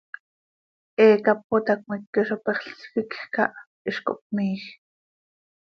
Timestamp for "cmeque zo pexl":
1.81-2.73